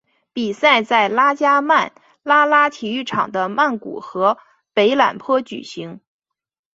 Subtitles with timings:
[0.33, 1.91] 比赛在拉加曼
[2.23, 4.37] 拉拉体育场的曼谷和的
[4.73, 6.01] 北榄坡举行。